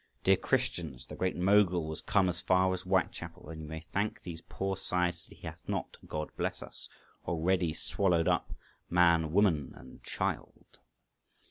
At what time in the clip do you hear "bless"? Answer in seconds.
6.35-6.63